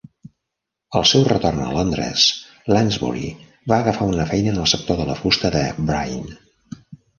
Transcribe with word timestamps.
Al 0.99 1.03
seu 1.09 1.25
retorn 1.27 1.61
a 1.65 1.67
Londres, 1.75 2.23
Lansbury 2.77 3.29
va 3.73 3.79
agafar 3.79 4.09
una 4.15 4.27
feina 4.33 4.53
en 4.57 4.61
el 4.65 4.69
sector 4.75 5.01
de 5.05 5.09
la 5.13 5.21
fusta 5.23 5.55
de 5.59 5.65
Brine. 5.93 6.37